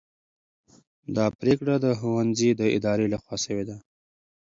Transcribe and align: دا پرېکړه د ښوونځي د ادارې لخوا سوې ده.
دا 1.15 1.25
پرېکړه 1.39 1.75
د 1.85 1.85
ښوونځي 1.99 2.49
د 2.59 2.61
ادارې 2.77 3.05
لخوا 3.13 3.35
سوې 3.45 3.63
ده. 3.69 3.77